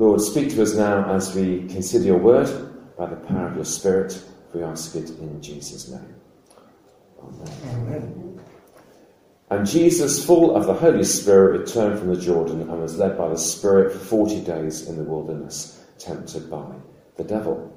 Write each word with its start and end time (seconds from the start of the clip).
Lord, 0.00 0.22
speak 0.22 0.48
to 0.52 0.62
us 0.62 0.74
now 0.74 1.14
as 1.14 1.34
we 1.34 1.68
consider 1.68 2.06
your 2.06 2.16
word 2.16 2.96
by 2.96 3.04
the 3.04 3.16
power 3.16 3.48
of 3.48 3.56
your 3.56 3.66
Spirit. 3.66 4.24
We 4.54 4.62
ask 4.62 4.96
it 4.96 5.10
in 5.10 5.42
Jesus' 5.42 5.90
name. 5.90 6.14
Amen. 7.22 7.48
Amen. 7.66 8.40
And 9.50 9.66
Jesus, 9.66 10.24
full 10.24 10.56
of 10.56 10.64
the 10.64 10.72
Holy 10.72 11.04
Spirit, 11.04 11.60
returned 11.60 11.98
from 11.98 12.08
the 12.08 12.18
Jordan 12.18 12.62
and 12.62 12.80
was 12.80 12.96
led 12.96 13.18
by 13.18 13.28
the 13.28 13.36
Spirit 13.36 13.92
for 13.92 13.98
40 13.98 14.40
days 14.40 14.88
in 14.88 14.96
the 14.96 15.04
wilderness, 15.04 15.84
tempted 15.98 16.50
by 16.50 16.76
the 17.18 17.24
devil. 17.24 17.70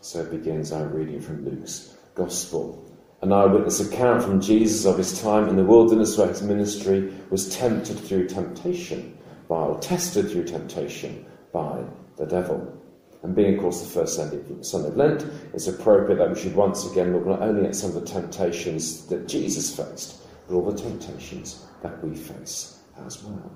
So 0.00 0.24
begins 0.24 0.72
our 0.72 0.88
reading 0.88 1.20
from 1.20 1.44
Luke's 1.44 1.94
Gospel. 2.16 2.84
An 3.22 3.30
eyewitness 3.30 3.78
account 3.78 4.24
from 4.24 4.40
Jesus 4.40 4.86
of 4.86 4.98
his 4.98 5.22
time 5.22 5.48
in 5.48 5.54
the 5.54 5.62
wilderness 5.62 6.18
where 6.18 6.26
his 6.26 6.42
ministry 6.42 7.14
was 7.30 7.54
tempted 7.54 7.96
through 7.96 8.26
temptation, 8.26 9.16
by, 9.46 9.54
or 9.54 9.78
tested 9.78 10.32
through 10.32 10.46
temptation 10.46 11.26
by 11.52 11.84
the 12.16 12.26
devil. 12.26 12.76
And 13.22 13.34
being, 13.34 13.56
of 13.56 13.60
course, 13.60 13.82
the 13.82 13.88
first 13.88 14.16
Sunday, 14.16 14.38
of 14.38 14.96
Lent, 14.96 15.26
it's 15.52 15.68
appropriate 15.68 16.16
that 16.16 16.30
we 16.30 16.40
should 16.40 16.54
once 16.54 16.90
again 16.90 17.12
look 17.12 17.26
not 17.26 17.42
only 17.42 17.66
at 17.66 17.74
some 17.74 17.94
of 17.94 18.00
the 18.00 18.06
temptations 18.06 19.06
that 19.08 19.28
Jesus 19.28 19.76
faced, 19.76 20.22
but 20.48 20.54
all 20.54 20.70
the 20.70 20.76
temptations 20.76 21.66
that 21.82 22.02
we 22.02 22.16
face 22.16 22.78
as 23.04 23.22
well. 23.22 23.52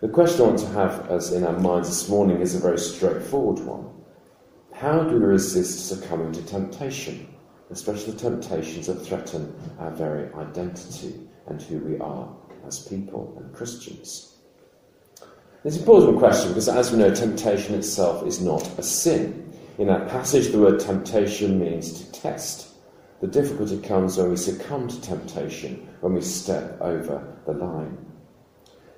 The 0.00 0.08
question 0.08 0.42
I 0.42 0.48
want 0.48 0.58
to 0.60 0.66
have 0.68 1.10
as 1.10 1.32
in 1.32 1.44
our 1.44 1.58
minds 1.58 1.88
this 1.88 2.08
morning 2.08 2.40
is 2.40 2.54
a 2.54 2.60
very 2.60 2.78
straightforward 2.78 3.58
one. 3.58 3.90
How 4.72 5.02
do 5.02 5.16
we 5.16 5.26
resist 5.26 5.88
succumbing 5.88 6.32
to 6.32 6.42
temptation, 6.46 7.28
especially 7.70 8.12
the 8.12 8.18
temptations 8.18 8.86
that 8.86 9.04
threaten 9.04 9.54
our 9.78 9.90
very 9.90 10.32
identity 10.34 11.20
and 11.48 11.60
who 11.60 11.80
we 11.80 11.98
are 11.98 12.34
as 12.66 12.86
people 12.86 13.36
and 13.38 13.52
Christians? 13.52 14.29
It's 15.62 15.76
an 15.76 15.82
important 15.82 16.18
question 16.18 16.48
because, 16.48 16.70
as 16.70 16.90
we 16.90 16.96
know, 16.96 17.14
temptation 17.14 17.74
itself 17.74 18.26
is 18.26 18.40
not 18.40 18.66
a 18.78 18.82
sin. 18.82 19.52
In 19.76 19.88
that 19.88 20.08
passage, 20.08 20.48
the 20.48 20.58
word 20.58 20.80
temptation 20.80 21.60
means 21.60 22.00
to 22.00 22.12
test. 22.12 22.68
The 23.20 23.26
difficulty 23.26 23.78
comes 23.78 24.16
when 24.16 24.30
we 24.30 24.36
succumb 24.36 24.88
to 24.88 25.00
temptation, 25.02 25.86
when 26.00 26.14
we 26.14 26.22
step 26.22 26.80
over 26.80 27.36
the 27.44 27.52
line. 27.52 27.98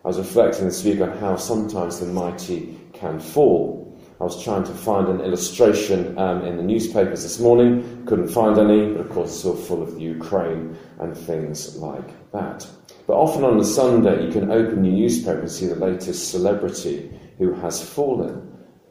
I 0.04 0.08
was 0.08 0.18
reflecting 0.18 0.66
this 0.66 0.84
week 0.84 1.00
on 1.00 1.16
how 1.18 1.34
sometimes 1.34 1.98
the 1.98 2.06
mighty 2.06 2.78
can 2.92 3.18
fall. 3.18 3.91
I 4.22 4.24
was 4.24 4.40
trying 4.44 4.62
to 4.62 4.72
find 4.72 5.08
an 5.08 5.20
illustration 5.20 6.16
um, 6.16 6.44
in 6.44 6.56
the 6.56 6.62
newspapers 6.62 7.24
this 7.24 7.40
morning, 7.40 8.06
couldn't 8.06 8.28
find 8.28 8.56
any, 8.56 8.92
but 8.92 9.00
of 9.00 9.10
course 9.10 9.34
it's 9.34 9.44
all 9.44 9.56
full 9.56 9.82
of 9.82 9.96
the 9.96 10.00
Ukraine 10.00 10.78
and 11.00 11.16
things 11.16 11.76
like 11.78 12.30
that. 12.30 12.64
But 13.08 13.14
often 13.14 13.42
on 13.42 13.58
a 13.58 13.64
Sunday, 13.64 14.24
you 14.24 14.30
can 14.30 14.52
open 14.52 14.84
your 14.84 14.94
newspaper 14.94 15.40
and 15.40 15.50
see 15.50 15.66
the 15.66 15.74
latest 15.74 16.30
celebrity 16.30 17.10
who 17.38 17.52
has 17.54 17.82
fallen. 17.82 18.48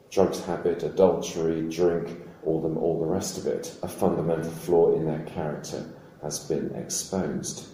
Drugs 0.10 0.44
habit, 0.44 0.84
adultery, 0.84 1.62
drink, 1.70 2.10
all, 2.44 2.62
them, 2.62 2.78
all 2.78 3.00
the 3.00 3.06
rest 3.06 3.38
of 3.38 3.48
it. 3.48 3.74
A 3.84 3.88
fundamental 3.88 4.52
flaw 4.52 4.98
in 4.98 5.06
their 5.06 5.24
character 5.28 5.82
has 6.22 6.40
been 6.40 6.76
exposed. 6.76 7.68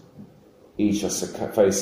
Each 0.80 1.02
has 1.02 1.36
faced 1.56 1.82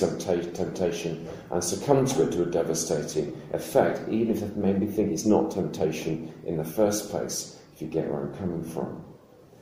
temptation 0.55 1.27
and 1.51 1.63
succumb 1.63 2.05
to 2.05 2.23
it 2.23 2.31
to 2.31 2.43
a 2.43 2.45
devastating 2.45 3.41
effect, 3.51 4.07
even 4.09 4.33
if 4.33 4.41
it 4.41 4.55
made 4.55 4.79
me 4.79 4.87
think 4.87 5.11
it's 5.11 5.25
not 5.25 5.51
temptation 5.51 6.33
in 6.45 6.55
the 6.55 6.63
first 6.63 7.09
place, 7.09 7.59
if 7.73 7.81
you 7.81 7.89
get 7.89 8.09
where 8.09 8.21
I'm 8.21 8.33
coming 8.35 8.63
from. 8.63 9.03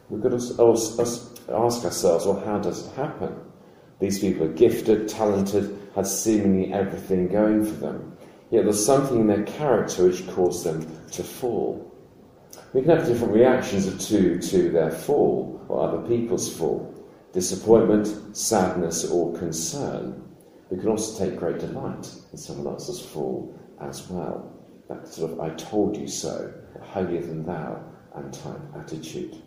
We've 0.09 0.21
got 0.21 0.39
to 0.39 0.45
ask 1.49 1.83
ourselves, 1.83 2.25
well, 2.27 2.43
how 2.45 2.59
does 2.59 2.85
it 2.85 2.93
happen? 2.93 3.35
These 3.99 4.19
people 4.19 4.45
are 4.45 4.53
gifted, 4.53 5.07
talented, 5.07 5.79
had 5.95 6.05
seemingly 6.05 6.71
everything 6.71 7.27
going 7.27 7.65
for 7.65 7.73
them. 7.73 8.15
Yet 8.51 8.65
there's 8.65 8.85
something 8.85 9.21
in 9.21 9.27
their 9.27 9.43
character 9.43 10.03
which 10.03 10.27
caused 10.27 10.63
them 10.63 10.85
to 11.11 11.23
fall. 11.23 11.91
We 12.73 12.81
can 12.81 12.91
have 12.91 13.07
different 13.07 13.33
reactions 13.33 14.07
to, 14.09 14.39
to 14.39 14.69
their 14.69 14.91
fall 14.91 15.65
or 15.69 15.87
other 15.87 16.07
people's 16.07 16.55
fall 16.55 16.93
disappointment, 17.33 18.37
sadness, 18.37 19.09
or 19.09 19.37
concern. 19.37 20.23
We 20.69 20.77
can 20.77 20.87
also 20.87 21.25
take 21.25 21.37
great 21.37 21.59
delight 21.59 22.09
in 22.31 22.37
someone 22.37 22.67
else's 22.67 23.01
fall 23.01 23.59
as 23.81 24.07
well. 24.09 24.51
That 24.87 25.07
sort 25.07 25.31
of 25.31 25.39
I 25.39 25.49
told 25.55 25.97
you 25.97 26.07
so, 26.07 26.53
holier 26.81 27.21
than 27.21 27.45
thou, 27.45 27.83
and 28.15 28.31
type 28.31 28.61
attitude. 28.77 29.41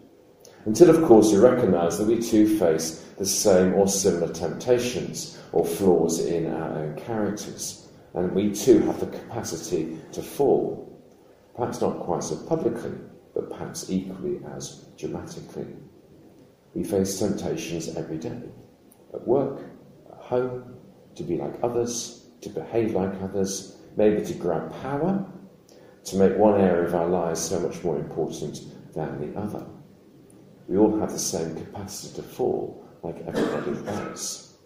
Until, 0.64 0.90
of 0.90 1.04
course, 1.04 1.30
we 1.30 1.38
recognise 1.38 1.96
that 1.98 2.08
we 2.08 2.20
too 2.20 2.58
face 2.58 3.04
the 3.18 3.26
same 3.26 3.74
or 3.74 3.86
similar 3.86 4.32
temptations 4.32 5.40
or 5.52 5.64
flaws 5.64 6.18
in 6.24 6.52
our 6.52 6.78
own 6.78 6.96
characters, 6.96 7.88
and 8.14 8.32
we 8.32 8.52
too 8.52 8.80
have 8.80 8.98
the 8.98 9.06
capacity 9.06 9.96
to 10.12 10.22
fall. 10.22 10.82
Perhaps 11.54 11.80
not 11.80 12.00
quite 12.00 12.24
so 12.24 12.36
publicly, 12.46 12.92
but 13.32 13.48
perhaps 13.48 13.90
equally 13.90 14.40
as 14.54 14.86
dramatically. 14.98 15.66
We 16.76 16.84
face 16.84 17.18
temptations 17.18 17.96
every 17.96 18.18
day 18.18 18.38
at 19.14 19.26
work, 19.26 19.62
at 20.12 20.18
home, 20.18 20.76
to 21.14 21.22
be 21.22 21.38
like 21.38 21.54
others, 21.62 22.26
to 22.42 22.50
behave 22.50 22.92
like 22.92 23.14
others, 23.22 23.78
maybe 23.96 24.22
to 24.26 24.34
grab 24.34 24.70
power, 24.82 25.24
to 26.04 26.16
make 26.16 26.36
one 26.36 26.60
area 26.60 26.86
of 26.86 26.94
our 26.94 27.06
lives 27.08 27.40
so 27.40 27.58
much 27.60 27.82
more 27.82 27.96
important 27.96 28.60
than 28.92 29.18
the 29.32 29.40
other. 29.40 29.64
We 30.68 30.76
all 30.76 31.00
have 31.00 31.12
the 31.12 31.18
same 31.18 31.56
capacity 31.56 32.16
to 32.16 32.22
fall, 32.22 32.86
like 33.02 33.26
everybody 33.26 33.88
else. 33.88 34.58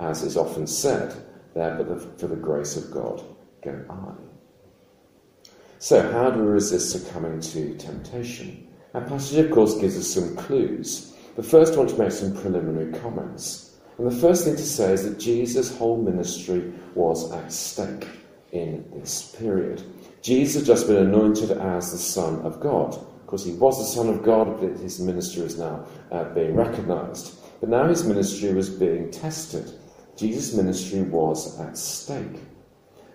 As 0.00 0.22
is 0.22 0.38
often 0.38 0.66
said, 0.66 1.14
there 1.52 1.74
but 1.74 2.18
for 2.18 2.28
the 2.28 2.36
grace 2.36 2.78
of 2.78 2.90
God 2.90 3.22
go 3.62 3.84
I. 3.90 5.50
So, 5.80 6.10
how 6.12 6.30
do 6.30 6.40
we 6.40 6.46
resist 6.46 6.92
succumbing 6.92 7.40
to 7.40 7.76
temptation? 7.76 8.68
Our 8.94 9.02
passage, 9.02 9.44
of 9.44 9.50
course, 9.50 9.78
gives 9.78 9.98
us 9.98 10.06
some 10.06 10.34
clues. 10.34 11.12
But 11.38 11.46
first, 11.46 11.74
I 11.74 11.76
want 11.76 11.90
to 11.90 11.98
make 11.98 12.10
some 12.10 12.34
preliminary 12.34 12.92
comments. 12.94 13.78
And 13.96 14.10
the 14.10 14.16
first 14.16 14.44
thing 14.44 14.56
to 14.56 14.62
say 14.64 14.92
is 14.92 15.04
that 15.04 15.20
Jesus' 15.20 15.78
whole 15.78 15.96
ministry 15.96 16.72
was 16.96 17.30
at 17.30 17.52
stake 17.52 18.08
in 18.50 18.84
this 18.92 19.36
period. 19.38 19.80
Jesus 20.20 20.56
had 20.56 20.66
just 20.66 20.88
been 20.88 20.96
anointed 20.96 21.52
as 21.52 21.92
the 21.92 21.98
Son 21.98 22.40
of 22.40 22.58
God. 22.58 22.92
Of 22.92 23.26
course, 23.28 23.44
he 23.44 23.52
was 23.52 23.78
the 23.78 23.84
Son 23.84 24.08
of 24.08 24.24
God, 24.24 24.60
but 24.60 24.80
his 24.80 24.98
ministry 24.98 25.44
is 25.44 25.56
now 25.56 25.86
uh, 26.10 26.24
being 26.34 26.56
recognized. 26.56 27.38
But 27.60 27.68
now 27.68 27.86
his 27.86 28.02
ministry 28.02 28.52
was 28.52 28.68
being 28.68 29.08
tested. 29.12 29.70
Jesus' 30.16 30.54
ministry 30.54 31.02
was 31.02 31.60
at 31.60 31.78
stake. 31.78 32.40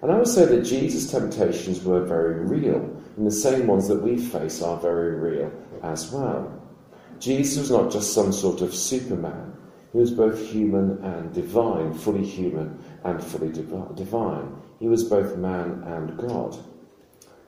And 0.02 0.14
I 0.14 0.18
would 0.18 0.30
say 0.30 0.46
that 0.46 0.62
Jesus' 0.64 1.12
temptations 1.12 1.84
were 1.84 2.06
very 2.06 2.46
real, 2.46 3.04
and 3.18 3.28
the 3.28 3.32
same 3.32 3.68
ones 3.68 3.90
that 3.90 4.02
we 4.02 4.16
face 4.18 4.62
are 4.62 4.80
very 4.80 5.16
real 5.20 5.52
as 5.84 6.10
well. 6.10 6.63
Jesus 7.24 7.58
was 7.58 7.72
not 7.72 7.90
just 7.90 8.12
some 8.12 8.34
sort 8.34 8.60
of 8.60 8.76
superman. 8.76 9.54
He 9.94 9.98
was 9.98 10.12
both 10.12 10.46
human 10.46 11.02
and 11.02 11.34
divine, 11.34 11.94
fully 11.94 12.26
human 12.26 12.78
and 13.06 13.24
fully 13.24 13.50
divine. 13.50 14.58
He 14.80 14.90
was 14.90 15.06
both 15.06 15.38
man 15.38 15.84
and 15.86 16.18
God. 16.18 16.58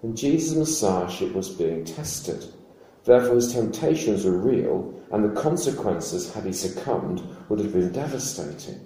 And 0.02 0.16
Jesus' 0.16 0.56
messiahship 0.56 1.34
was 1.34 1.50
being 1.50 1.84
tested. 1.84 2.46
Therefore, 3.04 3.36
his 3.36 3.52
temptations 3.52 4.24
were 4.24 4.38
real, 4.38 4.98
and 5.12 5.26
the 5.26 5.42
consequences, 5.42 6.34
had 6.34 6.46
he 6.46 6.54
succumbed, 6.54 7.22
would 7.50 7.60
have 7.60 7.74
been 7.74 7.92
devastating. 7.92 8.80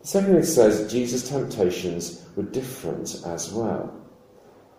The 0.00 0.08
second 0.08 0.30
thing 0.30 0.42
it 0.44 0.46
says 0.46 0.90
Jesus' 0.90 1.28
temptations 1.28 2.24
were 2.36 2.44
different 2.44 3.20
as 3.26 3.52
well. 3.52 3.94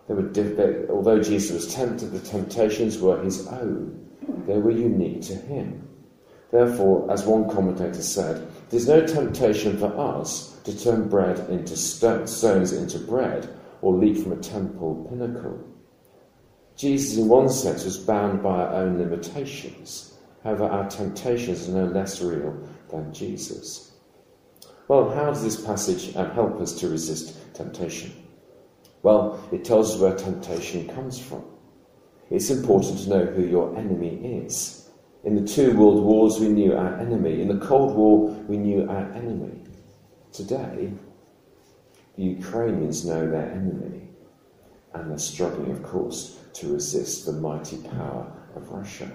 They 0.08 0.14
were 0.14 0.86
although 0.90 1.22
Jesus 1.22 1.52
was 1.52 1.72
tempted, 1.72 2.10
the 2.10 2.18
temptations 2.18 2.98
were 2.98 3.22
his 3.22 3.46
own. 3.46 4.09
They 4.46 4.58
were 4.58 4.70
unique 4.70 5.22
to 5.22 5.34
him. 5.34 5.88
Therefore, 6.50 7.10
as 7.10 7.24
one 7.24 7.48
commentator 7.48 8.02
said, 8.02 8.50
there's 8.70 8.88
no 8.88 9.06
temptation 9.06 9.78
for 9.78 9.96
us 9.98 10.58
to 10.64 10.76
turn 10.76 11.08
bread 11.08 11.38
into 11.48 11.76
st- 11.76 12.28
stones 12.28 12.72
into 12.72 12.98
bread 12.98 13.48
or 13.82 13.94
leap 13.94 14.18
from 14.18 14.32
a 14.32 14.36
temple 14.36 15.06
pinnacle. 15.08 15.64
Jesus, 16.76 17.18
in 17.18 17.28
one 17.28 17.48
sense, 17.48 17.84
was 17.84 17.98
bound 17.98 18.42
by 18.42 18.62
our 18.62 18.74
own 18.74 18.98
limitations. 18.98 20.14
However, 20.42 20.64
our 20.64 20.88
temptations 20.88 21.68
are 21.68 21.72
no 21.72 21.84
less 21.84 22.20
real 22.20 22.58
than 22.90 23.12
Jesus. 23.12 23.92
Well, 24.88 25.10
how 25.10 25.26
does 25.26 25.42
this 25.42 25.64
passage 25.64 26.16
um, 26.16 26.30
help 26.30 26.60
us 26.60 26.72
to 26.80 26.88
resist 26.88 27.36
temptation? 27.54 28.12
Well, 29.02 29.40
it 29.52 29.64
tells 29.64 29.94
us 29.94 30.00
where 30.00 30.16
temptation 30.16 30.88
comes 30.88 31.18
from 31.18 31.44
it's 32.30 32.50
important 32.50 32.98
to 33.00 33.08
know 33.08 33.24
who 33.26 33.44
your 33.44 33.76
enemy 33.76 34.42
is. 34.44 34.88
In 35.24 35.34
the 35.34 35.46
two 35.46 35.76
world 35.76 36.02
wars, 36.02 36.38
we 36.38 36.48
knew 36.48 36.76
our 36.76 36.98
enemy. 36.98 37.42
In 37.42 37.48
the 37.48 37.66
Cold 37.66 37.94
War, 37.94 38.30
we 38.48 38.56
knew 38.56 38.88
our 38.88 39.12
enemy. 39.12 39.60
Today, 40.32 40.92
the 42.16 42.22
Ukrainians 42.22 43.04
know 43.04 43.28
their 43.28 43.50
enemy, 43.50 44.08
and 44.94 45.10
they're 45.10 45.18
struggling, 45.18 45.72
of 45.72 45.82
course, 45.82 46.38
to 46.54 46.72
resist 46.72 47.26
the 47.26 47.32
mighty 47.32 47.78
power 47.78 48.32
of 48.54 48.70
Russia. 48.70 49.10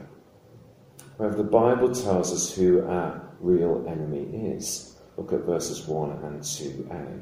However, 1.17 1.37
the 1.37 1.43
Bible 1.43 1.93
tells 1.93 2.33
us 2.33 2.53
who 2.53 2.85
our 2.85 3.21
real 3.39 3.85
enemy 3.87 4.23
is. 4.55 4.97
Look 5.17 5.31
at 5.31 5.41
verses 5.41 5.87
1 5.87 6.11
and 6.11 6.41
2a. 6.41 7.21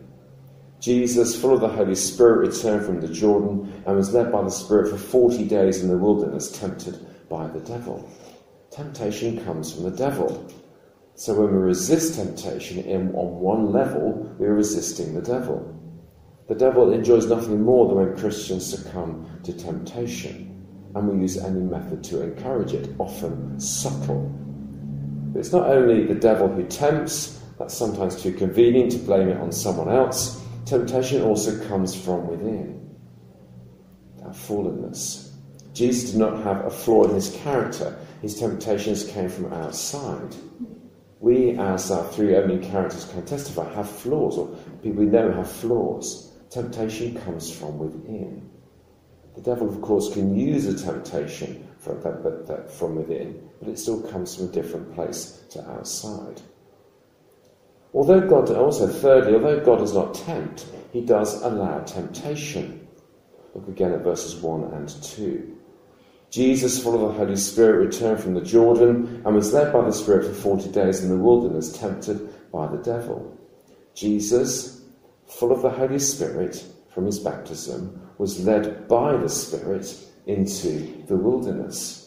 Jesus, 0.84 1.40
full 1.40 1.54
of 1.54 1.62
the 1.62 1.70
Holy 1.70 1.96
Spirit, 1.96 2.50
returned 2.50 2.86
from 2.86 3.00
the 3.00 3.08
Jordan 3.08 3.72
and 3.86 3.96
was 3.96 4.14
led 4.14 4.34
by 4.34 4.42
the 4.42 4.50
Spirit 4.50 4.92
for 4.92 4.98
40 4.98 5.46
days 5.46 5.82
in 5.82 5.88
the 5.88 5.98
wilderness, 5.98 6.52
tempted 6.52 7.00
by 7.30 7.48
the 7.48 7.62
devil. 7.62 8.06
Temptation 8.70 9.42
comes 9.46 9.74
from 9.74 9.86
the 9.86 9.96
devil. 9.96 10.46
So 11.16 11.36
when 11.36 11.54
we 11.54 11.58
resist 11.58 12.16
temptation 12.16 12.80
in, 12.80 13.16
on 13.16 13.40
one 13.40 13.72
level, 13.72 14.30
we're 14.38 14.56
resisting 14.56 15.16
the 15.16 15.22
devil. 15.22 15.74
The 16.50 16.56
devil 16.56 16.92
enjoys 16.92 17.28
nothing 17.28 17.62
more 17.62 17.88
than 17.88 17.96
when 17.96 18.18
Christians 18.18 18.66
succumb 18.66 19.40
to 19.44 19.54
temptation, 19.54 20.68
and 20.96 21.08
we 21.08 21.22
use 21.22 21.38
any 21.38 21.62
method 21.62 22.04
to 22.06 22.24
encourage 22.24 22.74
it, 22.74 22.94
often 23.00 23.58
subtle. 23.58 24.30
But 25.32 25.40
it's 25.40 25.54
not 25.54 25.70
only 25.70 26.06
the 26.06 26.16
devil 26.16 26.50
who 26.50 26.66
tempts, 26.66 27.40
that's 27.58 27.74
sometimes 27.74 28.22
too 28.22 28.34
convenient 28.34 28.92
to 28.92 28.98
blame 28.98 29.30
it 29.30 29.38
on 29.38 29.54
someone 29.54 29.88
else. 29.88 30.44
Temptation 30.66 31.22
also 31.22 31.60
comes 31.68 31.94
from 31.96 32.28
within. 32.28 32.96
Our 34.24 34.32
fallenness. 34.32 35.32
Jesus 35.74 36.12
did 36.12 36.20
not 36.20 36.44
have 36.44 36.66
a 36.66 36.70
flaw 36.70 37.06
in 37.06 37.16
his 37.16 37.32
character. 37.38 37.98
His 38.22 38.40
temptations 38.40 39.06
came 39.10 39.30
from 39.30 39.52
outside. 39.52 40.36
We, 41.20 41.58
as 41.58 41.90
our 41.92 42.06
three 42.10 42.36
opening 42.36 42.62
characters 42.62 43.06
can 43.06 43.26
testify, 43.26 43.74
have 43.74 43.90
flaws, 43.90 44.38
or 44.38 44.48
people 44.82 45.04
we 45.04 45.06
know 45.06 45.32
have 45.32 45.52
flaws. 45.52 46.32
Temptation 46.50 47.20
comes 47.22 47.52
from 47.52 47.80
within. 47.80 48.50
The 49.36 49.42
devil, 49.42 49.68
of 49.68 49.82
course, 49.82 50.14
can 50.14 50.38
use 50.38 50.66
a 50.68 50.78
temptation 50.78 51.68
from, 51.80 52.02
that, 52.02 52.24
but, 52.24 52.48
that, 52.48 52.72
from 52.72 52.96
within, 52.96 53.50
but 53.60 53.70
it 53.70 53.80
still 53.80 54.02
comes 54.02 54.36
from 54.36 54.50
a 54.50 54.52
different 54.52 54.94
place 54.94 55.42
to 55.52 55.70
outside. 55.72 56.42
Although 57.94 58.28
God, 58.28 58.50
also 58.50 58.88
thirdly, 58.88 59.36
although 59.36 59.64
God 59.64 59.80
does 59.80 59.94
not 59.94 60.16
tempt, 60.16 60.66
he 60.92 61.02
does 61.02 61.42
allow 61.44 61.80
temptation. 61.82 62.88
Look 63.54 63.68
again 63.68 63.94
at 63.94 64.04
verses 64.04 64.36
1 64.42 64.64
and 64.74 64.90
2. 65.04 65.58
Jesus, 66.32 66.82
full 66.82 66.96
of 66.96 67.02
the 67.14 67.20
Holy 67.20 67.36
Spirit, 67.36 67.86
returned 67.86 68.20
from 68.20 68.34
the 68.34 68.42
Jordan 68.42 69.22
and 69.24 69.36
was 69.36 69.54
led 69.54 69.72
by 69.72 69.86
the 69.86 69.92
Spirit 69.92 70.26
for 70.26 70.34
40 70.34 70.72
days 70.72 71.04
in 71.04 71.10
the 71.10 71.18
wilderness, 71.18 71.78
tempted 71.78 72.52
by 72.52 72.66
the 72.66 72.82
devil. 72.82 73.38
Jesus, 73.94 74.82
full 75.28 75.52
of 75.52 75.62
the 75.62 75.70
Holy 75.70 76.00
Spirit 76.00 76.66
from 76.90 77.06
his 77.06 77.20
baptism, 77.20 78.02
was 78.18 78.44
led 78.44 78.88
by 78.88 79.16
the 79.16 79.30
Spirit 79.30 79.96
into 80.26 81.04
the 81.06 81.16
wilderness. 81.16 82.03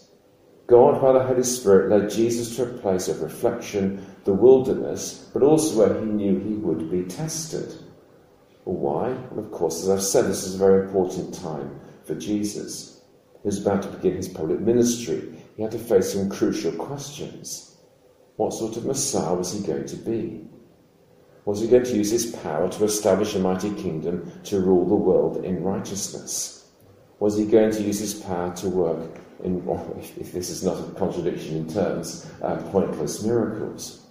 God, 0.66 1.00
by 1.00 1.12
the 1.12 1.22
Holy 1.22 1.44
Spirit, 1.44 1.90
led 1.90 2.10
Jesus 2.10 2.56
to 2.56 2.64
a 2.64 2.78
place 2.78 3.06
of 3.06 3.22
reflection, 3.22 4.04
the 4.24 4.32
wilderness, 4.32 5.30
but 5.32 5.44
also 5.44 5.78
where 5.78 6.00
he 6.00 6.06
knew 6.06 6.40
he 6.40 6.54
would 6.54 6.90
be 6.90 7.04
tested. 7.04 7.72
Why? 8.64 9.10
Well, 9.30 9.44
of 9.44 9.52
course, 9.52 9.84
as 9.84 9.90
I've 9.90 10.02
said, 10.02 10.24
this 10.24 10.42
is 10.42 10.56
a 10.56 10.58
very 10.58 10.86
important 10.86 11.34
time 11.34 11.80
for 12.04 12.16
Jesus. 12.16 13.00
He 13.42 13.46
was 13.46 13.64
about 13.64 13.82
to 13.82 13.88
begin 13.88 14.16
his 14.16 14.28
public 14.28 14.58
ministry. 14.58 15.40
He 15.56 15.62
had 15.62 15.70
to 15.70 15.78
face 15.78 16.12
some 16.12 16.28
crucial 16.28 16.72
questions. 16.72 17.76
What 18.34 18.52
sort 18.52 18.76
of 18.76 18.84
Messiah 18.84 19.34
was 19.34 19.52
he 19.52 19.64
going 19.64 19.86
to 19.86 19.96
be? 19.96 20.48
Was 21.44 21.60
he 21.60 21.68
going 21.68 21.84
to 21.84 21.96
use 21.96 22.10
his 22.10 22.26
power 22.26 22.68
to 22.68 22.84
establish 22.84 23.36
a 23.36 23.38
mighty 23.38 23.72
kingdom 23.74 24.32
to 24.44 24.58
rule 24.58 24.84
the 24.84 24.96
world 24.96 25.44
in 25.44 25.62
righteousness? 25.62 26.68
Was 27.20 27.36
he 27.36 27.46
going 27.46 27.70
to 27.70 27.82
use 27.82 28.00
his 28.00 28.14
power 28.14 28.52
to 28.56 28.68
work 28.68 29.20
in, 29.44 29.62
if 30.16 30.32
this 30.32 30.50
is 30.50 30.62
not 30.62 30.78
a 30.78 30.92
contradiction 30.92 31.56
in 31.56 31.72
terms, 31.72 32.30
uh, 32.42 32.56
pointless 32.70 33.22
miracles. 33.22 34.06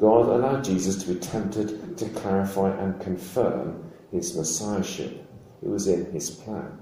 God 0.00 0.26
allowed 0.26 0.64
Jesus 0.64 1.02
to 1.02 1.12
be 1.12 1.20
tempted 1.20 1.96
to 1.98 2.08
clarify 2.10 2.70
and 2.78 3.00
confirm 3.00 3.92
his 4.10 4.36
messiahship. 4.36 5.24
It 5.62 5.68
was 5.68 5.86
in 5.86 6.10
his 6.12 6.30
plan. 6.30 6.78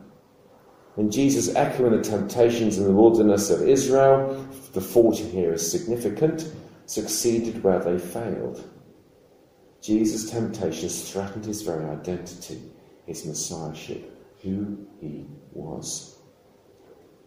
And 0.97 1.11
Jesus, 1.11 1.55
echoing 1.55 1.93
the 1.93 2.03
temptations 2.03 2.79
in 2.79 2.85
the 2.85 2.93
wilderness 2.93 3.51
of 3.51 3.67
Israel, 3.67 4.47
the 4.73 4.81
40 4.81 5.25
here 5.31 5.55
is 5.55 5.71
significant, 5.71 6.53
succeeded 6.87 7.63
where 7.63 7.79
they 7.79 7.99
failed. 7.99 8.69
Jesus' 9.83 10.31
temptations 10.31 11.11
threatened 11.11 11.45
his 11.45 11.63
very 11.63 11.85
identity, 11.87 12.63
his 13.07 13.27
messiahship, 13.27 14.11
who 14.43 14.87
he 15.01 15.27
was 15.53 16.12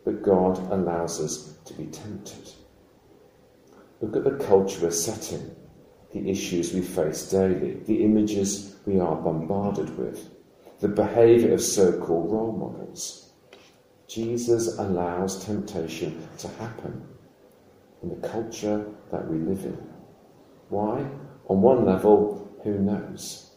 but 0.05 0.21
God 0.21 0.59
allows 0.71 1.19
us 1.19 1.57
to 1.65 1.73
be 1.73 1.87
tempted. 1.87 2.51
Look 4.01 4.15
at 4.15 4.23
the 4.23 4.45
culture 4.45 4.81
we're 4.83 4.91
set 4.91 5.33
in, 5.33 5.55
the 6.13 6.29
issues 6.29 6.73
we 6.73 6.81
face 6.81 7.29
daily, 7.29 7.79
the 7.85 8.03
images 8.03 8.75
we 8.85 8.99
are 8.99 9.15
bombarded 9.15 9.97
with, 9.97 10.29
the 10.79 10.87
behaviour 10.87 11.53
of 11.53 11.61
so 11.61 11.99
called 11.99 12.31
role 12.31 12.51
models. 12.51 13.33
Jesus 14.07 14.77
allows 14.77 15.43
temptation 15.43 16.27
to 16.37 16.47
happen 16.59 17.03
in 18.03 18.09
the 18.09 18.27
culture 18.27 18.85
that 19.11 19.27
we 19.27 19.39
live 19.39 19.65
in. 19.65 19.77
Why? 20.69 21.03
On 21.47 21.61
one 21.61 21.85
level, 21.85 22.55
who 22.63 22.77
knows? 22.77 23.55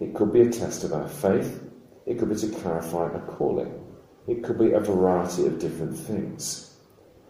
It 0.00 0.14
could 0.14 0.32
be 0.32 0.42
a 0.42 0.50
test 0.50 0.84
of 0.84 0.94
our 0.94 1.08
faith, 1.08 1.62
it 2.06 2.18
could 2.18 2.30
be 2.30 2.36
to 2.36 2.48
clarify 2.48 3.12
a 3.12 3.20
calling. 3.20 3.87
It 4.28 4.44
could 4.44 4.58
be 4.58 4.72
a 4.72 4.80
variety 4.80 5.46
of 5.46 5.58
different 5.58 5.96
things. 5.96 6.76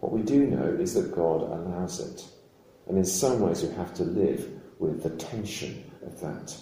What 0.01 0.11
we 0.11 0.21
do 0.21 0.45
know 0.45 0.77
is 0.79 0.93
that 0.95 1.15
God 1.15 1.41
allows 1.43 2.01
it. 2.01 2.27
And 2.87 2.97
in 2.97 3.05
some 3.05 3.39
ways, 3.39 3.63
we 3.63 3.73
have 3.75 3.93
to 3.95 4.03
live 4.03 4.49
with 4.79 5.03
the 5.03 5.11
tension 5.11 5.89
of 6.05 6.19
that. 6.19 6.55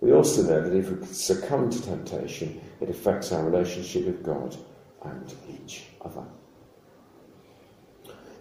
We 0.00 0.12
also 0.12 0.42
know 0.42 0.60
that 0.60 0.76
if 0.76 0.90
we 0.90 1.06
succumb 1.06 1.70
to 1.70 1.82
temptation, 1.82 2.60
it 2.80 2.90
affects 2.90 3.30
our 3.30 3.44
relationship 3.44 4.04
with 4.04 4.24
God 4.24 4.56
and 5.04 5.32
each 5.48 5.84
other. 6.04 6.24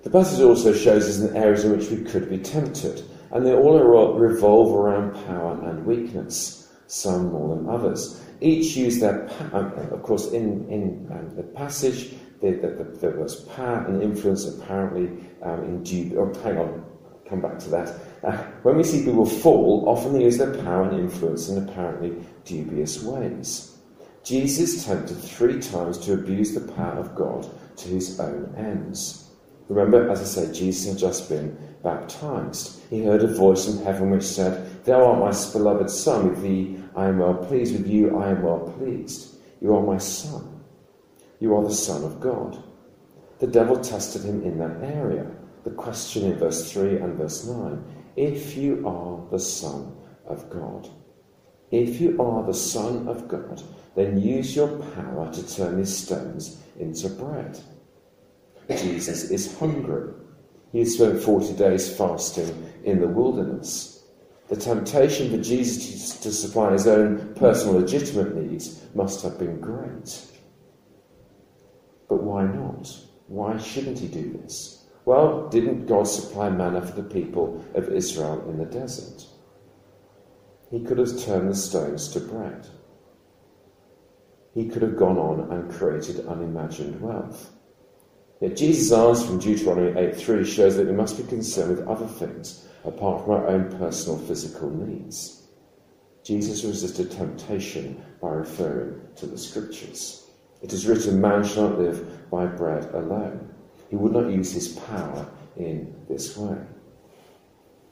The 0.01 0.09
passage 0.09 0.41
also 0.41 0.73
shows 0.73 1.07
us 1.07 1.17
the 1.17 1.37
areas 1.37 1.65
in 1.65 1.77
which 1.77 1.89
we 1.89 2.03
could 2.03 2.29
be 2.29 2.39
tempted, 2.39 3.03
and 3.31 3.45
they 3.45 3.53
all 3.53 3.79
revolve 4.17 4.75
around 4.75 5.13
power 5.25 5.69
and 5.69 5.85
weakness, 5.85 6.67
some 6.87 7.31
more 7.31 7.55
than 7.55 7.69
others 7.69 8.21
each 8.43 8.75
use 8.75 8.99
their, 8.99 9.29
um, 9.53 9.71
of 9.91 10.03
course, 10.03 10.31
in, 10.31 10.67
in 10.69 11.07
um, 11.11 11.35
the 11.35 11.43
passage, 11.43 12.13
the, 12.41 12.51
the, 12.51 12.67
the, 12.67 12.97
there 12.99 13.17
was 13.17 13.41
power 13.41 13.85
and 13.87 14.03
influence 14.03 14.45
apparently 14.45 15.09
um, 15.41 15.63
in 15.63 15.83
due, 15.83 16.15
or 16.17 16.33
hang 16.43 16.57
on, 16.57 16.85
come 17.29 17.41
back 17.41 17.57
to 17.59 17.69
that. 17.69 17.95
Uh, 18.23 18.37
when 18.63 18.77
we 18.77 18.83
see 18.83 19.03
people 19.03 19.25
fall, 19.25 19.85
often 19.87 20.13
they 20.13 20.23
use 20.23 20.37
their 20.37 20.53
power 20.63 20.83
and 20.83 20.99
influence 20.99 21.49
in 21.49 21.67
apparently 21.67 22.13
dubious 22.45 23.01
ways. 23.03 23.77
Jesus 24.23 24.85
tempted 24.85 25.17
three 25.17 25.59
times 25.59 25.97
to 25.99 26.13
abuse 26.13 26.53
the 26.53 26.73
power 26.73 27.00
of 27.00 27.15
God 27.15 27.50
to 27.77 27.89
his 27.89 28.19
own 28.19 28.53
ends. 28.57 29.29
Remember, 29.69 30.09
as 30.09 30.21
I 30.21 30.25
said, 30.25 30.53
Jesus 30.53 30.89
had 30.89 30.97
just 30.97 31.29
been 31.29 31.57
baptized. 31.83 32.81
He 32.89 33.03
heard 33.03 33.23
a 33.23 33.27
voice 33.27 33.65
from 33.65 33.83
heaven 33.83 34.12
which 34.12 34.23
said, 34.23 34.83
Thou 34.85 35.05
art 35.05 35.19
my 35.19 35.51
beloved 35.51 35.89
Son, 35.89 36.29
with 36.29 36.41
thee 36.41 36.82
I 36.95 37.07
am 37.07 37.19
well 37.19 37.35
pleased. 37.35 37.73
With 37.77 37.88
you 37.88 38.17
I 38.17 38.29
am 38.29 38.43
well 38.43 38.73
pleased. 38.77 39.35
You 39.62 39.75
are 39.75 39.83
my 39.83 39.97
Son. 39.97 40.63
You 41.39 41.55
are 41.55 41.63
the 41.63 41.73
Son 41.73 42.03
of 42.03 42.19
God. 42.19 42.62
The 43.39 43.47
devil 43.47 43.77
tested 43.79 44.23
him 44.23 44.43
in 44.43 44.57
that 44.59 44.83
area. 44.83 45.29
The 45.63 45.71
question 45.71 46.31
in 46.31 46.38
verse 46.38 46.71
3 46.71 46.97
and 46.97 47.17
verse 47.17 47.45
9 47.45 47.83
if 48.15 48.55
you 48.55 48.88
are 48.88 49.27
the 49.31 49.39
Son 49.39 49.95
of 50.27 50.50
God. 50.50 50.89
If 51.71 52.00
you 52.00 52.21
are 52.21 52.43
the 52.45 52.53
Son 52.53 53.07
of 53.07 53.27
God, 53.27 53.62
then 53.95 54.21
use 54.21 54.55
your 54.55 54.67
power 54.67 55.31
to 55.33 55.55
turn 55.55 55.77
these 55.77 55.97
stones 55.97 56.62
into 56.79 57.09
bread. 57.09 57.59
Jesus 58.69 59.31
is 59.31 59.57
hungry. 59.57 60.13
He 60.71 60.85
spent 60.85 61.21
40 61.21 61.53
days 61.53 61.95
fasting 61.95 62.71
in 62.83 63.00
the 63.00 63.07
wilderness. 63.07 63.92
The 64.53 64.62
temptation 64.62 65.31
for 65.31 65.43
Jesus 65.43 66.19
to 66.19 66.31
supply 66.31 66.74
his 66.74 66.86
own 66.86 67.33
personal 67.33 67.79
legitimate 67.79 68.36
needs 68.36 68.86
must 68.93 69.24
have 69.24 69.39
been 69.39 69.60
great. 69.60 70.27
But 72.07 72.22
why 72.22 72.43
not? 72.43 72.88
Why 73.25 73.57
shouldn't 73.57 73.98
he 73.98 74.07
do 74.07 74.31
this? 74.31 74.86
Well, 75.05 75.50
didn't 75.50 75.88
God 75.88 76.03
supply 76.03 76.51
manna 76.51 76.86
for 76.86 77.01
the 77.01 77.10
people 77.10 77.65
of 77.74 77.89
Israel 77.89 78.48
in 78.48 78.60
the 78.60 78.65
desert? 78.65 79.25
He 80.69 80.83
could 80.83 81.00
have 81.00 81.19
turned 81.19 81.50
the 81.50 81.55
stones 81.55 82.10
to 82.10 82.19
bread. 82.19 82.67
He 84.53 84.69
could 84.69 84.83
have 84.83 84.98
gone 84.98 85.17
on 85.17 85.51
and 85.51 85.74
created 85.74 86.27
unimagined 86.27 87.01
wealth. 87.01 87.51
Yet 88.43 88.57
Jesus' 88.57 88.91
answer 88.91 89.25
from 89.25 89.39
Deuteronomy 89.39 89.91
8.3 89.93 90.45
shows 90.45 90.75
that 90.75 90.88
we 90.88 90.91
must 90.91 91.15
be 91.15 91.23
concerned 91.23 91.77
with 91.77 91.88
other 91.88 92.07
things 92.07 92.67
apart 92.83 93.23
from 93.23 93.35
our 93.35 93.47
own 93.47 93.71
personal 93.77 94.19
physical 94.19 94.69
needs. 94.69 95.47
Jesus 96.25 96.65
resisted 96.65 97.09
temptation 97.09 98.03
by 98.21 98.31
referring 98.31 99.00
to 99.15 99.27
the 99.27 99.38
scriptures. 99.38 100.29
It 100.62 100.73
is 100.73 100.85
written, 100.85 101.21
Man 101.21 101.45
shall 101.45 101.69
not 101.69 101.79
live 101.79 102.29
by 102.29 102.45
bread 102.45 102.93
alone. 102.93 103.50
He 103.89 103.95
would 103.95 104.12
not 104.12 104.29
use 104.29 104.51
his 104.51 104.67
power 104.67 105.25
in 105.55 105.95
this 106.09 106.35
way. 106.35 106.57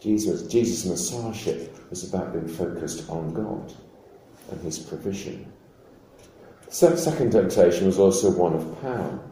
Jesus, 0.01 0.47
Jesus' 0.47 0.85
messiahship 0.85 1.89
was 1.89 2.09
about 2.09 2.33
being 2.33 2.49
focused 2.49 3.09
on 3.09 3.33
God 3.33 3.73
and 4.51 4.59
his 4.59 4.79
provision. 4.79 5.49
The 6.65 6.97
second 6.97 7.31
temptation 7.31 7.85
was 7.85 7.99
also 7.99 8.31
one 8.31 8.53
of 8.53 8.81
power. 8.81 9.30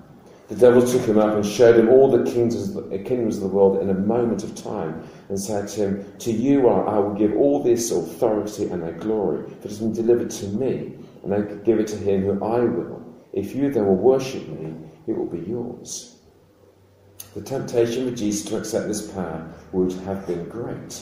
The 0.50 0.56
devil 0.56 0.82
took 0.86 1.03
him 1.03 1.20
up 1.20 1.36
and 1.36 1.46
showed 1.46 1.77
him 1.77 1.89
all 1.89 2.10
the 2.10 2.29
kingdoms, 2.29 2.75
kingdoms 3.08 3.38
of 3.38 3.44
the 3.44 3.50
world 3.50 3.84
in 3.84 3.91
a 3.91 3.94
moment 3.94 4.44
of 4.44 4.56
time 4.56 5.08
and 5.29 5.39
said 5.39 5.68
to 5.70 5.79
him, 5.79 6.13
To 6.20 6.32
you 6.32 6.68
I 6.68 6.98
will 6.98 7.13
give 7.13 7.36
all 7.36 7.62
this 7.62 7.91
authority 7.91 8.65
and 8.65 8.82
their 8.82 8.94
glory, 8.94 9.44
for 9.44 9.53
it 9.53 9.63
has 9.63 9.77
been 9.77 9.94
delivered 9.94 10.32
to 10.32 10.48
me, 10.48 10.98
and 11.24 11.36
I 11.36 11.41
give 11.41 11.79
it 11.79 11.86
to 11.89 11.98
him 11.98 12.24
who 12.24 12.44
I 12.44 12.62
will. 12.62 13.00
If 13.32 13.53
you 13.53 13.70
then 13.70 13.86
will 13.86 13.96
worship 13.96 14.48
me, 14.48 14.74
it 15.06 15.15
will 15.15 15.27
be 15.27 15.48
yours. 15.48 16.18
The 17.36 17.41
temptation 17.41 18.10
for 18.10 18.15
Jesus 18.15 18.50
to 18.50 18.58
accept 18.58 18.88
this 18.88 19.12
power 19.12 19.53
would 19.72 19.91
have 19.91 20.25
been 20.25 20.50
great. 20.50 21.00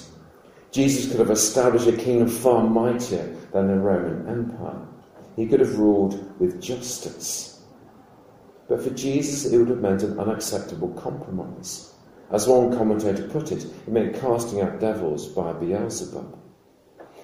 Jesus 0.72 1.10
could 1.10 1.22
have 1.22 1.32
established 1.32 1.88
a 1.88 1.94
kingdom 1.94 2.28
far 2.28 2.68
mightier 2.68 3.34
than 3.54 3.68
the 3.68 3.76
Roman 3.76 4.28
Empire. 4.28 4.86
He 5.38 5.48
could 5.48 5.62
have 5.62 5.80
ruled 5.80 6.38
with 6.38 6.62
justice. 6.62 7.57
But 8.68 8.82
for 8.82 8.90
Jesus, 8.92 9.52
it 9.52 9.58
would 9.58 9.70
have 9.70 9.82
meant 9.82 10.04
an 10.04 10.20
unacceptable 10.20 10.90
compromise. 10.90 11.94
As 12.32 12.48
one 12.48 12.76
commentator 12.76 13.28
put 13.30 13.52
it, 13.52 13.64
it 13.64 13.88
meant 13.88 14.20
casting 14.20 14.62
out 14.62 14.80
devils 14.80 15.28
by 15.28 15.54
Beelzebub. 15.54 16.38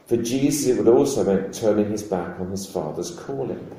For 0.05 0.17
Jesus, 0.17 0.67
it 0.67 0.77
would 0.77 0.93
also 0.93 1.23
mean 1.23 1.51
turning 1.51 1.89
his 1.89 2.03
back 2.03 2.39
on 2.39 2.51
his 2.51 2.65
Father's 2.65 3.12
calling. 3.12 3.75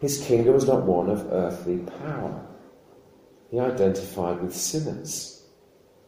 His 0.00 0.22
kingdom 0.26 0.54
was 0.54 0.66
not 0.66 0.84
one 0.84 1.08
of 1.08 1.32
earthly 1.32 1.78
power. 1.78 2.46
He 3.50 3.58
identified 3.58 4.42
with 4.42 4.54
sinners. 4.54 5.46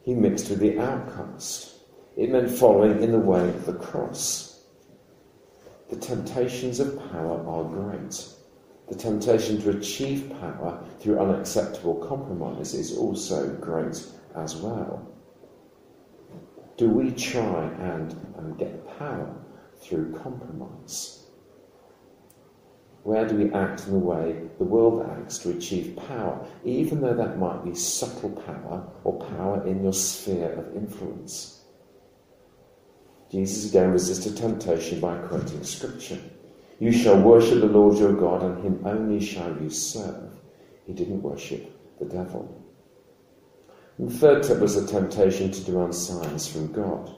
He 0.03 0.15
mixed 0.15 0.51
with 0.51 0.61
the 0.61 0.79
outcast. 0.79 1.75
It 2.17 2.31
meant 2.31 2.51
following 2.51 3.03
in 3.03 3.13
the 3.13 3.19
way 3.19 3.49
of 3.49 3.65
the 3.65 3.75
cross. 3.75 4.63
The 5.89 5.97
temptations 5.97 6.81
of 6.81 6.99
power 7.11 7.47
are 7.47 7.65
great. 7.65 8.29
The 8.89 8.95
temptation 8.95 9.61
to 9.63 9.71
achieve 9.71 10.33
power 10.41 10.83
through 10.99 11.19
unacceptable 11.19 11.97
compromise 11.97 12.73
is 12.73 12.97
also 12.97 13.55
great 13.57 14.03
as 14.35 14.57
well. 14.57 15.07
Do 16.79 16.89
we 16.89 17.11
try 17.11 17.65
and, 17.81 18.13
and 18.39 18.57
get 18.57 18.99
power 18.99 19.35
through 19.83 20.19
compromise? 20.19 21.27
Where 23.03 23.27
do 23.27 23.37
we 23.37 23.53
act 23.53 23.87
in 23.87 23.93
the 23.93 23.99
way 23.99 24.49
the 24.59 24.65
world 24.65 25.07
acts 25.19 25.39
to 25.39 25.51
achieve 25.51 25.97
power, 25.97 26.47
even 26.65 27.01
though 27.01 27.15
that 27.15 27.39
might 27.39 27.65
be 27.65 27.75
subtle 27.75 28.31
power 28.31 28.87
or 29.05 29.19
power 29.19 29.67
in 29.67 29.83
your 29.83 29.93
sphere 29.93 30.53
of 30.53 30.77
influence? 30.77 31.63
Jesus 33.31 33.71
again 33.71 33.93
resisted 33.93 34.37
temptation 34.37 35.01
by 35.01 35.19
quoting 35.19 35.63
Scripture. 35.63 36.19
You 36.79 36.93
shall 36.93 37.21
worship 37.21 37.61
the 37.61 37.67
Lord 37.67 37.99
your 37.99 38.13
God, 38.13 38.43
and 38.43 38.65
him 38.65 38.83
only 38.85 39.25
shall 39.25 39.57
you 39.61 39.69
serve. 39.71 40.31
He 40.87 40.93
didn't 40.93 41.23
worship 41.23 41.71
the 41.99 42.05
devil. 42.05 42.55
And 43.99 44.09
the 44.09 44.15
third 44.15 44.45
tip 44.45 44.61
was 44.61 44.81
the 44.81 44.87
temptation 44.87 45.51
to 45.51 45.65
demand 45.65 45.95
signs 45.95 46.47
from 46.47 46.73
God. 46.73 47.15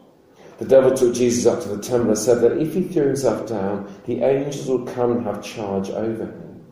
The 0.59 0.64
devil 0.64 0.95
took 0.95 1.14
Jesus 1.14 1.47
up 1.47 1.62
to 1.62 1.69
the 1.69 1.83
temple 1.83 2.11
and 2.11 2.19
said 2.19 2.40
that 2.40 2.59
if 2.59 2.75
he 2.75 2.83
threw 2.83 3.09
himself 3.09 3.49
down, 3.49 3.95
the 4.07 4.23
angels 4.23 4.67
would 4.67 4.95
come 4.95 5.12
and 5.12 5.25
have 5.25 5.43
charge 5.43 5.90
over 5.90 6.25
him. 6.25 6.64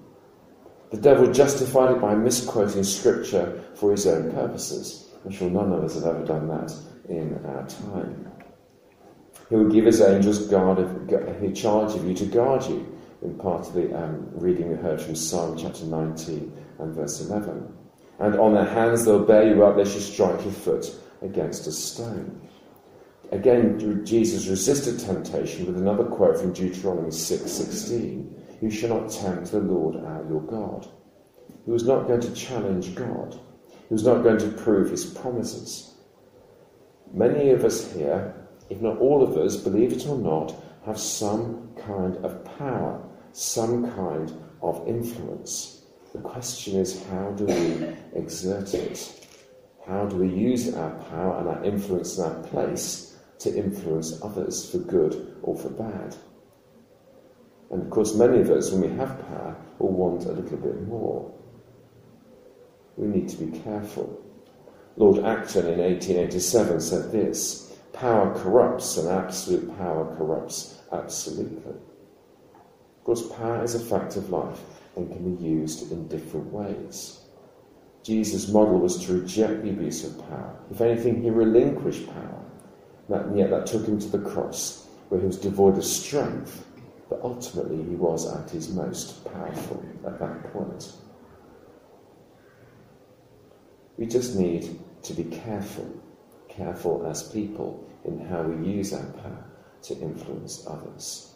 The 0.90 0.96
devil 0.96 1.30
justified 1.30 1.96
it 1.96 2.00
by 2.00 2.14
misquoting 2.14 2.84
scripture 2.84 3.62
for 3.74 3.90
his 3.90 4.06
own 4.06 4.32
purposes. 4.32 5.10
I'm 5.24 5.30
sure 5.30 5.50
none 5.50 5.72
of 5.72 5.84
us 5.84 5.94
have 5.94 6.04
ever 6.04 6.24
done 6.24 6.48
that 6.48 6.74
in 7.08 7.38
our 7.44 7.66
time. 7.66 8.30
He 9.48 9.56
would 9.56 9.72
give 9.72 9.86
his 9.86 10.00
angels 10.00 10.46
guard 10.46 10.78
of, 10.78 11.54
charge 11.54 11.94
of 11.94 12.06
you 12.06 12.14
to 12.14 12.26
guard 12.26 12.64
you, 12.64 12.98
in 13.22 13.34
part 13.38 13.66
of 13.66 13.72
the 13.72 13.96
um, 13.96 14.28
reading 14.32 14.68
we 14.68 14.76
heard 14.76 15.00
from 15.00 15.14
Psalm 15.14 15.56
chapter 15.56 15.84
19 15.84 16.52
and 16.78 16.94
verse 16.94 17.20
11. 17.20 17.72
And 18.18 18.38
on 18.38 18.54
their 18.54 18.66
hands 18.66 19.04
they'll 19.04 19.24
bear 19.24 19.48
you 19.48 19.64
up, 19.64 19.76
lest 19.76 19.94
you 19.94 20.00
strike 20.00 20.42
your 20.44 20.52
foot 20.52 20.94
against 21.22 21.66
a 21.66 21.72
stone. 21.72 22.40
Again, 23.32 24.04
Jesus 24.04 24.48
resisted 24.48 24.98
temptation 24.98 25.66
with 25.66 25.76
another 25.76 26.04
quote 26.04 26.38
from 26.38 26.52
Deuteronomy 26.52 27.10
6:16. 27.10 28.34
You 28.60 28.70
shall 28.70 29.00
not 29.00 29.10
tempt 29.10 29.52
the 29.52 29.60
Lord 29.60 29.96
our 29.96 30.26
your 30.28 30.42
God. 30.42 30.86
He 31.64 31.70
was 31.70 31.86
not 31.86 32.06
going 32.06 32.20
to 32.20 32.32
challenge 32.32 32.94
God. 32.94 33.38
He 33.88 33.94
was 33.94 34.04
not 34.04 34.22
going 34.22 34.38
to 34.38 34.48
prove 34.48 34.90
his 34.90 35.04
promises. 35.04 35.94
Many 37.12 37.50
of 37.50 37.64
us 37.64 37.92
here 37.92 38.34
if 38.70 38.80
not 38.80 38.98
all 38.98 39.22
of 39.22 39.36
us, 39.36 39.56
believe 39.56 39.92
it 39.92 40.06
or 40.06 40.18
not, 40.18 40.54
have 40.84 40.98
some 40.98 41.70
kind 41.76 42.16
of 42.24 42.44
power, 42.58 43.02
some 43.32 43.90
kind 43.92 44.32
of 44.62 44.86
influence. 44.86 45.82
The 46.12 46.20
question 46.20 46.80
is, 46.80 47.04
how 47.06 47.30
do 47.32 47.44
we 47.44 47.94
exert 48.14 48.74
it? 48.74 49.26
How 49.86 50.06
do 50.06 50.16
we 50.16 50.28
use 50.28 50.74
our 50.74 50.90
power 51.10 51.38
and 51.38 51.48
our 51.48 51.64
influence 51.64 52.18
and 52.18 52.34
our 52.34 52.42
place 52.44 53.16
to 53.40 53.56
influence 53.56 54.20
others 54.22 54.70
for 54.70 54.78
good 54.78 55.36
or 55.42 55.56
for 55.56 55.70
bad? 55.70 56.16
And 57.70 57.82
of 57.82 57.90
course, 57.90 58.14
many 58.14 58.40
of 58.40 58.50
us, 58.50 58.70
when 58.70 58.82
we 58.90 58.96
have 58.96 59.20
power, 59.28 59.56
will 59.78 59.92
want 59.92 60.24
a 60.24 60.32
little 60.32 60.56
bit 60.56 60.86
more. 60.86 61.32
We 62.96 63.06
need 63.06 63.28
to 63.28 63.36
be 63.36 63.58
careful. 63.60 64.20
Lord 64.96 65.24
Acton 65.24 65.66
in 65.66 65.78
1887 65.78 66.80
said 66.80 67.12
this 67.12 67.67
power 67.98 68.32
corrupts 68.38 68.96
and 68.96 69.08
absolute 69.08 69.76
power 69.76 70.14
corrupts 70.16 70.80
absolutely. 70.92 71.72
Of 71.72 73.04
course, 73.04 73.26
power 73.32 73.64
is 73.64 73.74
a 73.74 73.80
fact 73.80 74.16
of 74.16 74.30
life 74.30 74.60
and 74.96 75.10
can 75.10 75.34
be 75.34 75.44
used 75.44 75.90
in 75.90 76.06
different 76.06 76.52
ways. 76.52 77.20
Jesus' 78.04 78.48
model 78.48 78.78
was 78.78 79.04
to 79.04 79.20
reject 79.20 79.62
the 79.62 79.70
abuse 79.70 80.04
of 80.04 80.18
power. 80.28 80.56
If 80.70 80.80
anything, 80.80 81.22
he 81.22 81.30
relinquished 81.30 82.06
power. 82.06 82.44
and 83.08 83.38
yet 83.38 83.50
that 83.50 83.66
took 83.66 83.86
him 83.86 83.98
to 83.98 84.08
the 84.08 84.30
cross, 84.30 84.86
where 85.08 85.20
he 85.20 85.26
was 85.26 85.38
devoid 85.38 85.76
of 85.76 85.84
strength, 85.84 86.64
but 87.10 87.20
ultimately 87.22 87.82
he 87.82 87.96
was 87.96 88.32
at 88.32 88.50
his 88.50 88.68
most 88.68 89.24
powerful 89.32 89.84
at 90.06 90.18
that 90.20 90.52
point. 90.52 90.92
We 93.96 94.06
just 94.06 94.36
need 94.36 94.78
to 95.02 95.14
be 95.14 95.24
careful, 95.24 95.90
careful 96.58 97.06
as 97.06 97.22
people 97.22 97.88
in 98.04 98.20
how 98.26 98.42
we 98.42 98.68
use 98.68 98.92
our 98.92 99.06
power 99.22 99.44
to 99.82 99.98
influence 100.00 100.66
others. 100.68 101.32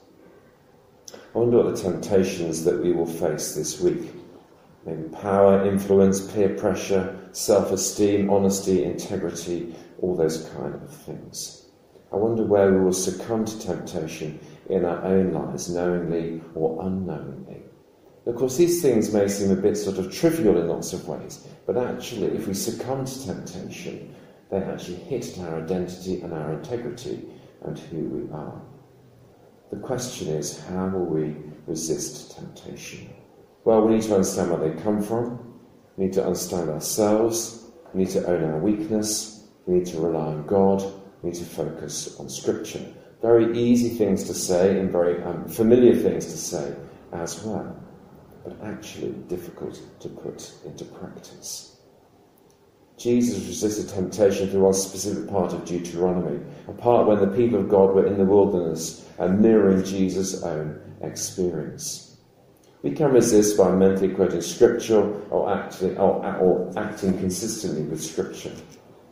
I 1.35 1.39
wonder 1.39 1.59
what 1.63 1.75
the 1.75 1.83
temptations 1.83 2.65
that 2.65 2.83
we 2.83 2.93
will 2.93 3.07
face 3.07 3.55
this 3.55 3.81
week. 3.81 4.13
Maybe 4.85 5.09
power, 5.09 5.65
influence, 5.65 6.21
peer 6.33 6.51
pressure, 6.51 7.17
self 7.33 7.71
esteem, 7.71 8.29
honesty, 8.31 8.85
integrity, 8.85 9.75
all 10.01 10.17
those 10.17 10.49
kind 10.57 10.75
of 10.75 10.91
things. 10.91 11.67
I 12.13 12.17
wonder 12.17 12.43
where 12.43 12.73
we 12.73 12.81
will 12.85 12.93
succumb 12.93 13.45
to 13.45 13.61
temptation 13.61 14.41
in 14.69 14.85
our 14.85 15.03
own 15.05 15.33
lives, 15.33 15.71
knowingly 15.71 16.43
or 16.55 16.85
unknowingly. 16.85 17.63
Of 18.27 18.37
course, 18.37 18.57
these 18.57 18.83
things 18.83 19.13
may 19.13 19.29
seem 19.29 19.51
a 19.51 19.61
bit 19.61 19.77
sort 19.77 19.99
of 19.99 20.13
trivial 20.13 20.59
in 20.59 20.69
lots 20.69 20.93
of 20.93 21.09
ways, 21.09 21.47
but 21.67 21.77
actually, 21.77 22.29
if 22.37 22.47
we 22.47 22.55
succumb 22.55 23.05
to 23.05 23.27
temptation, 23.27 24.15
they 24.53 24.63
actually 24.63 24.97
hit 24.97 25.39
at 25.39 25.49
our 25.49 25.63
identity 25.63 26.21
and 26.21 26.35
our 26.35 26.53
integrity 26.53 27.25
and 27.65 27.79
who 27.79 28.01
we 28.01 28.31
are. 28.33 28.61
The 29.71 29.79
question 29.79 30.29
is, 30.29 30.63
how 30.67 30.89
will 30.89 31.07
we 31.07 31.35
resist 31.67 32.37
temptation? 32.37 33.09
Well, 33.65 33.81
we 33.81 33.95
need 33.95 34.03
to 34.03 34.15
understand 34.15 34.51
where 34.51 34.69
they 34.69 34.83
come 34.83 35.03
from. 35.03 35.59
We 35.97 36.05
need 36.05 36.13
to 36.15 36.27
understand 36.27 36.69
ourselves. 36.69 37.71
We 37.95 38.05
need 38.05 38.13
to 38.13 38.27
own 38.27 38.45
our 38.45 38.59
weakness. 38.59 39.49
We 39.65 39.77
need 39.77 39.87
to 39.87 40.01
rely 40.01 40.27
on 40.27 40.47
God. 40.47 40.85
We 41.23 41.31
need 41.31 41.39
to 41.39 41.47
focus 41.47 42.21
on 42.21 42.29
Scripture. 42.29 42.85
Very 43.23 43.59
easy 43.59 43.89
things 43.89 44.25
to 44.25 44.35
say 44.35 44.79
and 44.79 44.93
very 44.93 45.23
um, 45.23 45.49
familiar 45.49 45.97
things 45.97 46.27
to 46.27 46.37
say 46.37 46.75
as 47.15 47.43
well, 47.43 47.75
but 48.45 48.63
actually 48.63 49.13
difficult 49.29 49.81
to 50.01 50.11
put 50.11 50.53
into 50.67 50.85
practice. 50.85 51.72
Jesus 53.03 53.45
resisted 53.49 53.89
temptation 53.89 54.49
through 54.49 54.63
one 54.63 54.75
specific 54.75 55.29
part 55.29 55.53
of 55.53 55.65
Deuteronomy, 55.65 56.39
a 56.69 56.73
part 56.73 57.09
when 57.09 57.19
the 57.19 57.37
people 57.37 57.59
of 57.59 57.69
God 57.69 57.97
were 57.97 58.07
in 58.07 58.17
the 58.17 58.25
wilderness 58.25 59.05
and 59.19 59.41
mirroring 59.41 59.83
Jesus' 59.83 60.45
own 60.45 60.81
experience. 61.01 62.17
We 62.83 62.93
can 62.93 63.11
resist 63.11 63.59
by 63.59 63.73
mentally 63.73 64.15
quoting 64.15 64.41
Scripture 64.41 65.03
or 65.31 65.53
acting, 65.53 65.99
or, 65.99 66.25
or 66.37 66.73
acting 66.79 67.19
consistently 67.19 67.83
with 67.83 68.01
Scripture. 68.01 68.53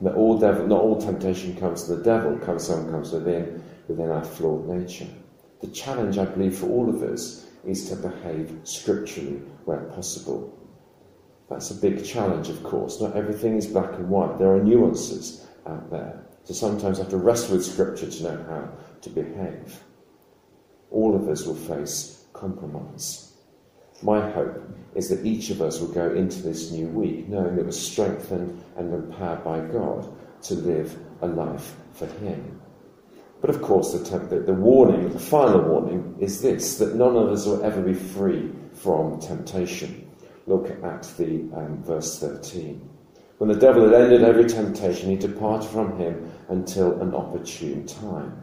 Not 0.00 0.14
all, 0.14 0.38
devil, 0.38 0.68
not 0.68 0.82
all 0.82 1.00
temptation 1.00 1.56
comes 1.56 1.84
from 1.84 1.96
the 1.96 2.04
devil, 2.04 2.38
comes, 2.38 2.68
some 2.68 2.88
comes 2.92 3.10
within, 3.10 3.60
within 3.88 4.08
our 4.08 4.24
flawed 4.24 4.68
nature. 4.68 5.08
The 5.62 5.66
challenge, 5.66 6.16
I 6.16 6.26
believe, 6.26 6.56
for 6.56 6.66
all 6.66 6.88
of 6.88 7.02
us 7.02 7.44
is 7.66 7.88
to 7.88 7.96
behave 7.96 8.56
scripturally 8.62 9.42
where 9.64 9.80
possible 9.80 10.56
that's 11.50 11.70
a 11.70 11.74
big 11.74 12.04
challenge, 12.04 12.48
of 12.48 12.62
course. 12.62 13.00
Not 13.00 13.16
everything 13.16 13.56
is 13.56 13.66
black 13.66 13.92
and 13.94 14.08
white, 14.08 14.38
there 14.38 14.54
are 14.54 14.62
nuances 14.62 15.46
out 15.66 15.90
there. 15.90 16.24
So 16.44 16.54
sometimes 16.54 16.98
I 16.98 17.02
have 17.02 17.10
to 17.10 17.16
wrestle 17.16 17.56
with 17.56 17.66
Scripture 17.66 18.10
to 18.10 18.22
know 18.22 18.44
how 18.48 18.68
to 19.02 19.10
behave. 19.10 19.80
All 20.90 21.14
of 21.14 21.28
us 21.28 21.44
will 21.44 21.54
face 21.54 22.24
compromise. 22.32 23.32
My 24.02 24.30
hope 24.30 24.62
is 24.94 25.08
that 25.10 25.26
each 25.26 25.50
of 25.50 25.60
us 25.60 25.80
will 25.80 25.92
go 25.92 26.12
into 26.14 26.40
this 26.40 26.70
new 26.70 26.88
week 26.88 27.28
knowing 27.28 27.56
that 27.56 27.66
we're 27.66 27.72
strengthened 27.72 28.62
and 28.76 28.94
empowered 28.94 29.44
by 29.44 29.60
God 29.60 30.08
to 30.42 30.54
live 30.54 30.96
a 31.20 31.26
life 31.26 31.76
for 31.92 32.06
Him. 32.06 32.60
But 33.40 33.50
of 33.50 33.60
course, 33.60 33.92
the, 33.92 34.18
the, 34.18 34.40
the, 34.40 34.52
warning, 34.52 35.10
the 35.10 35.18
final 35.18 35.62
warning, 35.62 36.16
is 36.18 36.42
this 36.42 36.78
that 36.78 36.94
none 36.94 37.16
of 37.16 37.28
us 37.28 37.46
will 37.46 37.62
ever 37.62 37.82
be 37.82 37.94
free 37.94 38.50
from 38.74 39.20
temptation. 39.20 39.99
Look 40.50 40.68
at 40.82 41.04
the 41.16 41.48
um, 41.54 41.80
verse 41.84 42.18
13. 42.18 42.80
When 43.38 43.48
the 43.48 43.54
devil 43.54 43.84
had 43.84 43.94
ended 43.94 44.24
every 44.24 44.46
temptation, 44.46 45.08
he 45.08 45.14
departed 45.14 45.70
from 45.70 45.96
him 45.96 46.28
until 46.48 47.00
an 47.00 47.14
opportune 47.14 47.86
time. 47.86 48.42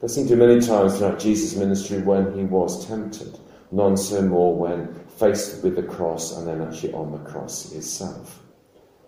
There 0.00 0.08
seem 0.08 0.26
to 0.26 0.34
be 0.34 0.44
many 0.44 0.60
times 0.60 0.98
throughout 0.98 1.20
Jesus' 1.20 1.54
ministry 1.54 1.98
when 1.98 2.36
he 2.36 2.42
was 2.42 2.88
tempted, 2.88 3.38
none 3.70 3.96
so 3.96 4.20
more 4.22 4.56
when 4.56 4.92
faced 5.16 5.62
with 5.62 5.76
the 5.76 5.84
cross 5.84 6.36
and 6.36 6.48
then 6.48 6.60
actually 6.60 6.92
on 6.92 7.12
the 7.12 7.18
cross 7.18 7.70
itself. 7.70 8.42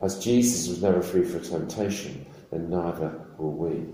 As 0.02 0.22
Jesus 0.22 0.68
was 0.68 0.82
never 0.82 1.02
free 1.02 1.24
from 1.24 1.42
temptation, 1.42 2.24
then 2.52 2.70
neither 2.70 3.26
will 3.38 3.54
we. 3.54 3.92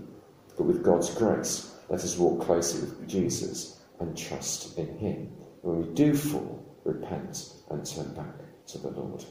But 0.55 0.65
with 0.65 0.83
God's 0.83 1.09
grace, 1.15 1.73
let 1.89 2.01
us 2.01 2.19
walk 2.19 2.45
closely 2.45 2.81
with 2.81 3.07
Jesus 3.07 3.79
and 3.99 4.15
trust 4.15 4.77
in 4.77 4.95
Him. 4.99 5.31
When 5.63 5.87
we 5.87 5.93
do 5.95 6.13
fall, 6.13 6.68
repent 6.89 7.53
and 7.69 7.85
turn 7.85 8.13
back 8.13 8.35
to 8.67 8.77
the 8.79 8.89
Lord. 8.89 9.23